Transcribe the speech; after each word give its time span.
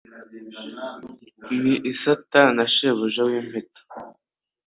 N' 1.61 1.67
isata 1.91 2.41
na 2.55 2.65
shebuja 2.73 3.21
w' 3.27 3.35
Impeta 3.39 3.81